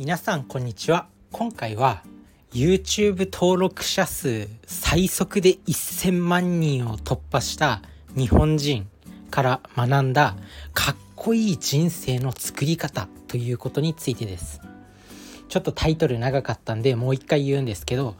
[0.00, 2.02] 皆さんこんにちは今回は
[2.54, 7.82] YouTube 登録者数最速で1000万人を突破した
[8.16, 8.88] 日本人
[9.30, 10.36] から学んだ
[10.72, 14.62] かっこいい人生の作り方ということについてです
[15.50, 18.16] ちょっとタイトル長かったんでもう一回言うんですけど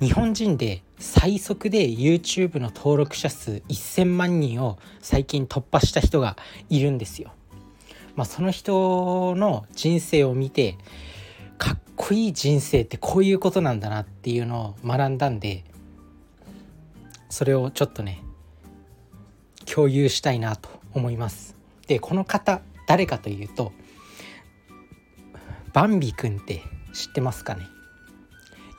[0.00, 6.38] 日本人で最速で YouTube の登録者数1000万人を最近突破した人が
[6.70, 7.32] いるんですよ。
[8.16, 10.76] まあ、その人の人生を見て
[11.98, 15.64] こいい人生ってこういうことなんだなっていうのを学んだんで
[17.28, 18.22] それをちょっとね
[19.66, 21.56] 共有したいなと思います。
[21.88, 23.72] でこの方誰かというと
[25.72, 26.62] バンビ君って
[26.94, 27.66] 知ってますかね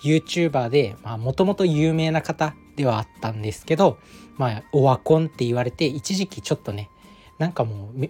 [0.03, 3.99] ？YouTuber でもともと有名な方ではあったんですけど
[4.37, 6.89] まあオワコンって言われて一時期ちょっとね
[7.37, 8.09] なんかもう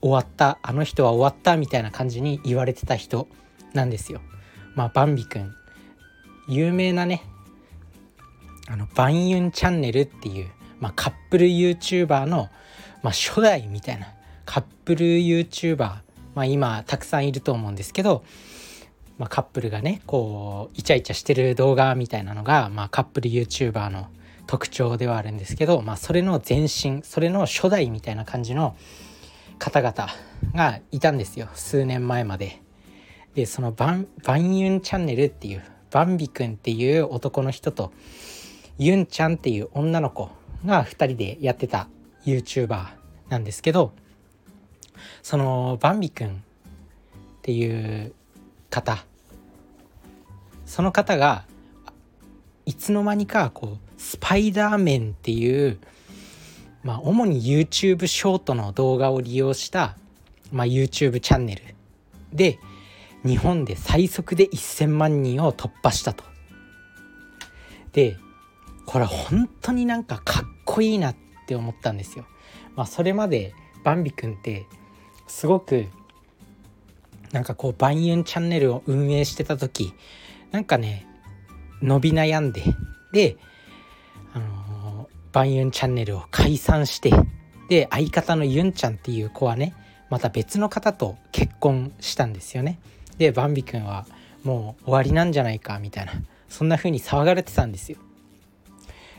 [0.00, 3.28] 終わったあの人は終わったみたいな感じに言われてた人
[3.74, 4.20] なんですよ。
[4.74, 5.52] まあバンビ君
[6.48, 7.22] 有名なね
[8.68, 10.48] あのバンユンチャンネルっていう、
[10.80, 12.48] まあ、カップル YouTuber の、
[13.02, 14.08] まあ、初代みたいな
[14.44, 15.76] カップル YouTuber
[16.34, 18.24] まあ今たくさんいると思うんですけど、
[19.16, 24.08] まあ、カップルがねこうイチャイチャしてる動画みたいなのが、まあ、カップル YouTuber の
[24.46, 28.76] 特徴ではあるんですけど、まあ、それの前身それの初代みたいな感じの
[29.58, 30.08] 方々
[30.54, 32.62] がいたんですよ数年前まで。
[33.38, 37.92] でそのバンバンユンチャンネルっていうバンビ君っていう男の人と
[38.78, 40.28] ユンちゃんっていう女の子
[40.66, 41.86] が2人でやってた
[42.24, 42.86] YouTuber
[43.28, 43.92] なんですけど
[45.22, 46.32] そのバンビ君っ
[47.42, 48.12] ていう
[48.70, 49.04] 方
[50.66, 51.44] その方が
[52.66, 55.78] いつの間にかこうスパイダーメンっていう
[56.82, 59.96] まあ主に YouTube ショートの動画を利用した、
[60.50, 61.62] まあ、YouTube チャンネル
[62.32, 62.58] で
[63.24, 66.24] 日本で最速で1,000万人を突破したと。
[67.92, 68.16] で
[68.86, 72.26] これ本当になんかかっこいいなって思ったんですよ。
[72.76, 74.66] まあ、それまでバンビ君って
[75.26, 75.86] すごく
[77.32, 79.92] なんかこうバンユンチャンネルを運営してた時
[80.50, 81.06] なんかね
[81.82, 82.62] 伸び悩んで
[83.12, 83.36] で、
[84.32, 87.12] あのー、バンユンチャンネルを解散して
[87.68, 89.74] で相方のユンちゃんっていう子はね
[90.10, 92.78] また別の方と結婚したんですよね。
[93.18, 94.06] でバンビ君は
[94.44, 96.12] もう終わりなんじゃないかみたいな
[96.48, 97.98] そんな風に騒がれてたんですよ。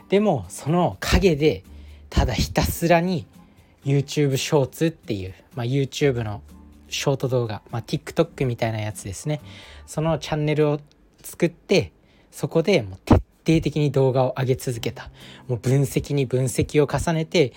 [0.10, 1.64] でもその陰で
[2.10, 3.28] ただひたすらに
[3.86, 6.42] YouTube ショーツっていう、まあ、YouTube の
[6.90, 9.42] ショート動画、まあ、TikTok みたいなやつですね。
[9.86, 10.80] そのチャンネルを
[11.22, 11.92] 作って
[12.32, 13.24] そこでもう徹底
[13.62, 15.12] 的に動画を上げ続けた。
[15.48, 17.54] もう分析に分析を重ねて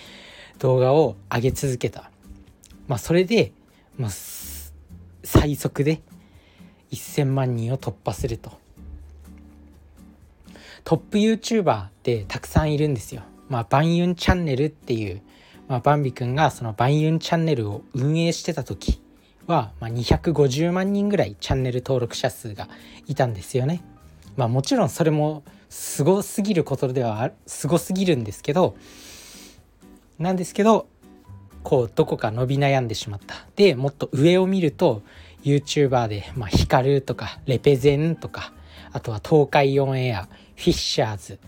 [0.58, 2.10] 動画を上げ続けた。
[2.86, 3.52] まあそれで、
[3.96, 4.10] まあ、
[5.24, 6.02] 最速で
[6.96, 8.52] 1000万人を突破すると
[10.84, 13.22] トップ YouTuber ってたくさんいるんですよ。
[13.48, 15.22] まあ、バンユンチャンネルっていう、
[15.68, 19.00] まあ、バンビ君がそのバンユンチャンネルを運営してた時
[19.46, 22.68] は、まあ、250万人ぐらいチャンネル登録者数が
[23.06, 23.82] いたんですよね。
[24.36, 28.76] まあ、もちろんそれもすごすぎることではすごすぎるんですけど
[30.18, 30.86] なんですけど
[31.62, 33.46] こうどこか伸び悩んでしまった。
[33.54, 35.02] でもっと上を見ると
[35.44, 38.52] YouTuber で、まあ、ヒカルとかレペゼンとか
[38.92, 41.38] あとは東海オンエアフィッシャーズ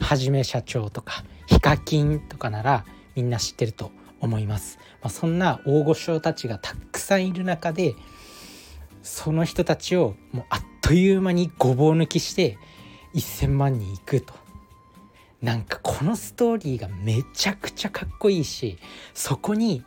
[0.00, 7.94] はじめ社長とかヒカキンとかならみんな知ってると思います、まあ、そんな大御所たちがたくさんいる中で
[9.02, 12.58] その人たちをもうあっという間にごぼう抜きして
[13.14, 14.34] 1,000万人いくと。
[15.42, 18.78] なんかこのストーリーがめちゃくちゃかっこいいし
[19.12, 19.84] そこに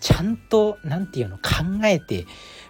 [0.00, 2.26] ちゃんと何て言うの考えて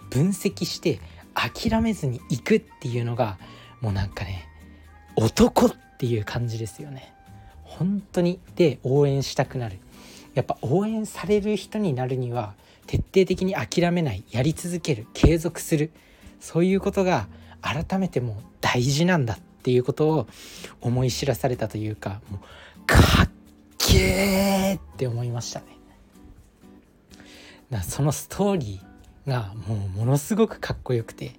[0.09, 0.99] 分析して
[1.33, 3.37] 諦めずに行くっていうのが
[3.81, 4.47] もうなんかね
[5.15, 7.13] 男っていう感じですよね。
[7.63, 8.39] 本当に。
[8.55, 9.79] で応援したくなる。
[10.33, 12.53] やっぱ応援される人になるには
[12.87, 14.23] 徹底的に諦めない。
[14.31, 15.07] やり続ける。
[15.13, 15.91] 継続する。
[16.39, 17.27] そういうことが
[17.61, 20.27] 改めてもう大事なんだっていうことを
[20.81, 23.29] 思い知らされたというかもうかっ
[23.77, 25.78] けーって思いましたね。
[27.71, 31.33] だそのストーリーがもうものすごくかっこよくて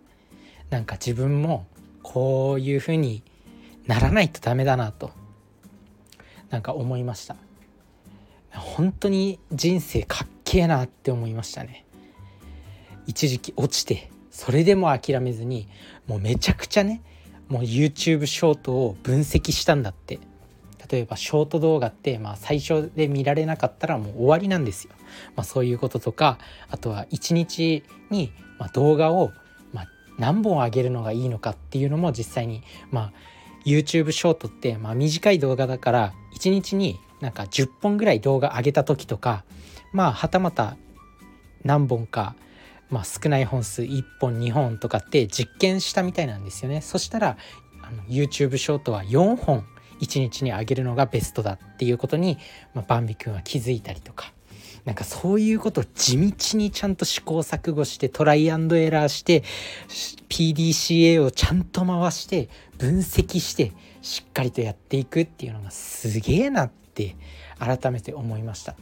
[0.70, 1.66] なんか自分も
[2.02, 3.22] こういう風に
[3.86, 5.10] ならないとダメだなと
[6.50, 7.36] なんか思いました。
[8.52, 11.84] 本当に人生かっけえなって思いましたね。
[13.06, 15.68] 一時期落ちてそれでも諦めずに
[16.06, 17.02] もうめちゃくちゃね
[17.48, 20.18] もう YouTube ショートを分析したんだって。
[20.90, 24.92] 例えばショート動画って、まあ、最初で見られなかったらもう終わりなんですよ。
[25.36, 26.38] まあ、そういうこととか
[26.68, 29.30] あとは1日に、ま動画を、
[29.72, 29.86] ま
[30.18, 33.12] 何本上げるのがいいのかっていうのも実際にまあ
[33.64, 39.44] YouTube ショートって、まあ、短い動画だから1日になんか10本ぐらい動画上げた時とか
[39.92, 40.76] まあはたまた
[41.64, 42.34] 何本か、
[42.88, 47.36] まあ、少ない本数1本2本とかって実験したみたいなんですよねそしたら
[47.82, 49.66] あの YouTube ショートは4本
[50.00, 52.38] 1日に上げるのがベストだっていうことに、
[52.74, 54.32] まあ、バンビ君は気づいたりとか
[54.84, 59.42] なんかそういうことを地道にちゃんと試行錯誤してトライアンドエラーして
[60.28, 62.48] PDCA をちゃんと回して
[62.78, 67.16] 分析してしっかりとやっていくっていうのがすげえなって
[67.58, 68.74] 改めて思いました。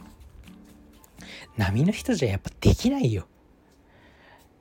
[1.57, 3.27] 波の人じゃやっぱできないよ。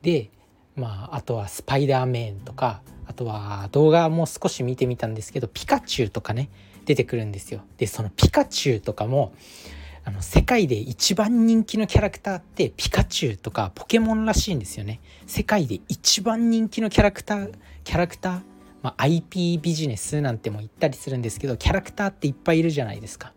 [0.02, 0.30] で
[0.78, 6.50] まああとはスパイダーメンとかあとは動画も少し見てみたんですけどピカチュウとかね
[6.84, 7.60] 出てくるんですよ。
[7.76, 9.32] でそのピカチュウとかも
[10.04, 15.00] あの世界で一番人気のキャラクターってピカチュウとかポケモンらしいんですよね。
[15.26, 17.52] 世界で一番人気のキャラクター
[17.84, 18.40] キャラクター、
[18.82, 23.34] まあ、IP ビジネスなんても言ったりするんですけどキャラクターっていっぱいいるじゃないですか。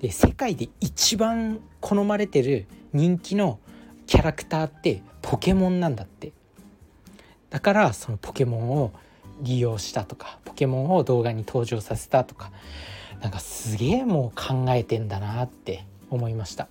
[0.00, 3.58] で世界で一番好まれてる人気の
[4.06, 6.32] キャラクターってポケモンなんだって。
[7.50, 8.92] だからそのポケモンを
[9.40, 12.50] 利用したとかポケモンを動画に登場させたとか
[13.20, 16.68] なんかすげえもう考えてんだなって思いました。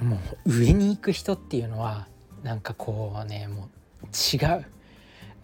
[0.00, 2.08] もう上に行く人っていうのは
[2.42, 3.68] なんかこうねも
[4.02, 4.66] う違う。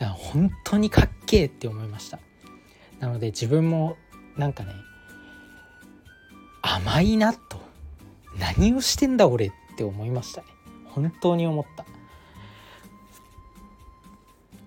[0.00, 2.18] 本当にかっけえって思いました。
[3.00, 3.96] なので自分も
[4.36, 4.72] なんかね
[6.62, 7.58] 甘いなと。
[8.38, 10.46] 何をしてんだ俺って思いましたね。
[10.86, 11.84] 本当に思った。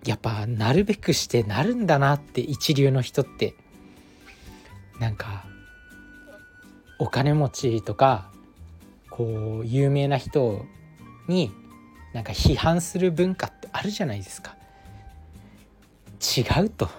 [0.06, 3.54] やっぱなるべくしてなるんだなって一流の人って
[5.00, 5.46] なんか
[6.98, 8.32] お金持ちとか
[9.10, 10.66] こう有名な人
[11.28, 11.52] に
[12.14, 14.56] なんか批判する文化ってあるじゃないですか。
[16.22, 16.90] 違うと。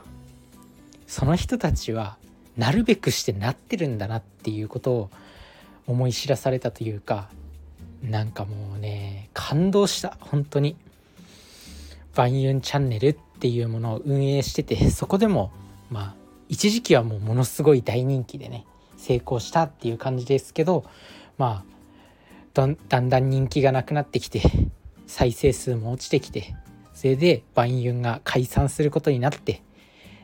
[1.06, 2.16] その人たちは
[2.56, 5.10] なるべくしてなってるんだなっていうことを
[5.86, 7.28] 思い知らされたというか
[8.02, 10.16] なんかもうね感動した。
[10.20, 10.76] 本当に。
[12.14, 15.50] バンユンチャンネルっていうものを運営してて そこでも
[15.90, 16.14] まあ
[16.48, 18.66] 一時期はもうものすごい大人気でね
[18.96, 20.84] 成功したっていう感じですけど
[21.38, 21.72] まあ
[22.54, 22.76] だん
[23.08, 24.42] だん人気がなくなってきて
[25.06, 26.54] 再生数も落ちてきて
[26.92, 29.62] それでバンユンが解散することになって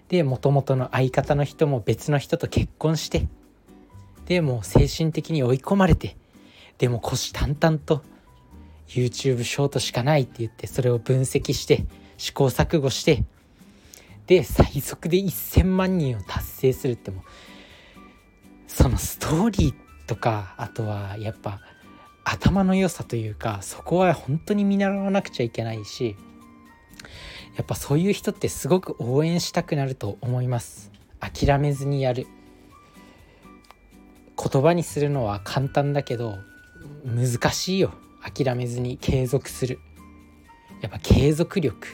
[0.09, 3.27] でもともとの相方の人も別の人と結婚して
[4.27, 6.17] でもう精神的に追い込まれて
[6.77, 8.03] でも虎視眈々と
[8.89, 11.85] YouTube ショートしかないって言ってそれを分析して
[12.17, 13.25] 試行錯誤して
[14.27, 17.23] で最速で1,000万人を達成するっても
[18.67, 19.75] そのストーリー
[20.07, 21.61] とかあとはやっぱ
[22.25, 26.17] 頭の良さというかそこは本当に見習わなくちゃいけないし
[27.57, 30.93] やっぱそういう人ってすごく応援したくなると思います。
[31.19, 32.29] 諦めずにやる。
[34.41, 36.39] 言葉にするのは簡単だけど
[37.05, 37.93] 難しいよ。
[38.31, 39.79] 諦めずに継続する。
[40.81, 41.89] やっぱ継続力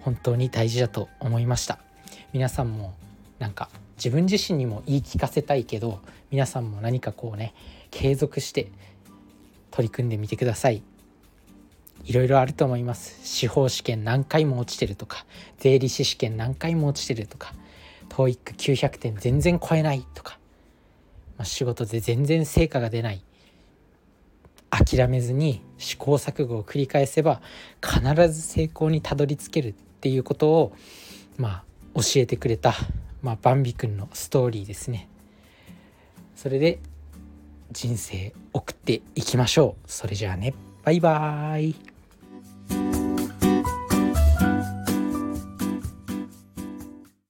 [0.00, 1.78] 本当に大事だと思いました。
[2.32, 2.94] 皆さんも
[3.38, 6.00] なんか自分自身にも言い聞かせたいけど
[6.30, 7.54] 皆さんも何かこうね
[7.90, 8.70] 継続して
[9.70, 10.82] 取り組んでみてください。
[12.04, 13.20] いろいろあると思います。
[13.26, 15.26] 司法試験何回も落ちてるとか
[15.58, 17.54] 税理士試験何回も落ちてるとか
[18.10, 20.38] TOEIC900 点全然超えないとか、
[21.36, 23.22] まあ、仕事で全然成果が出ない。
[24.70, 27.40] 諦めずに試行錯誤を繰り返せば
[27.82, 30.72] 必ず成功にたどり着けるっていうことを
[31.36, 32.74] まあ教えてくれた、
[33.22, 35.08] まあ、バンビ君のストーリーですね。
[36.34, 36.78] それで
[37.72, 39.90] 人生送っていきましょう。
[39.90, 40.54] それじゃあね
[40.84, 41.95] バイバーイ